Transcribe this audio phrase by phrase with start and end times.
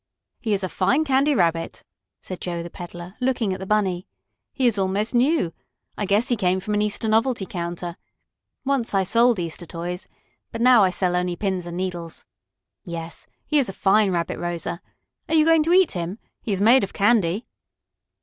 [0.39, 1.83] "He is a fine Candy Rabbit,"
[2.21, 4.07] said Joe, the peddler, looking at the Bunny.
[4.51, 5.53] "He is almost new.
[5.95, 7.97] I guess he came from an Easter novelty counter.
[8.65, 10.07] Once I sold Easter toys,
[10.51, 12.25] but now I sell only pins and needles.
[12.83, 14.81] Yes, he is a fine Rabbit, Rosa.
[15.29, 16.17] Are you going to eat him?
[16.41, 17.45] He is made of candy."